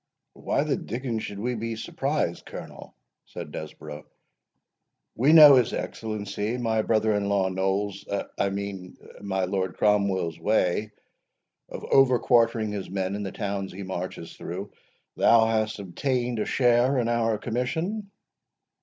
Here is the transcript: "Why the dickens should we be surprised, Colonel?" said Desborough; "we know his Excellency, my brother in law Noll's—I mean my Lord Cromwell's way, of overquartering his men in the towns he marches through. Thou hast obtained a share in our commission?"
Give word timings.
"Why 0.33 0.63
the 0.63 0.77
dickens 0.77 1.21
should 1.23 1.37
we 1.37 1.53
be 1.53 1.75
surprised, 1.75 2.43
Colonel?" 2.47 2.95
said 3.27 3.51
Desborough; 3.51 4.07
"we 5.13 5.31
know 5.31 5.53
his 5.53 5.73
Excellency, 5.73 6.57
my 6.57 6.81
brother 6.81 7.13
in 7.13 7.29
law 7.29 7.49
Noll's—I 7.49 8.49
mean 8.49 8.97
my 9.21 9.43
Lord 9.45 9.77
Cromwell's 9.77 10.39
way, 10.39 10.89
of 11.69 11.83
overquartering 11.83 12.71
his 12.73 12.89
men 12.89 13.13
in 13.13 13.21
the 13.21 13.31
towns 13.31 13.71
he 13.73 13.83
marches 13.83 14.33
through. 14.35 14.71
Thou 15.17 15.45
hast 15.45 15.77
obtained 15.77 16.39
a 16.39 16.45
share 16.45 16.97
in 16.97 17.07
our 17.07 17.37
commission?" 17.37 18.09